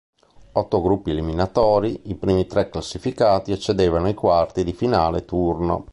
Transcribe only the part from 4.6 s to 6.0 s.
di finale turno.